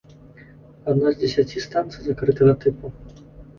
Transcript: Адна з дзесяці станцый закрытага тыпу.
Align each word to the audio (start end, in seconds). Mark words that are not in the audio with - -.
Адна 0.93 1.07
з 1.17 1.19
дзесяці 1.19 1.63
станцый 1.67 2.01
закрытага 2.09 2.59
тыпу. 2.67 2.85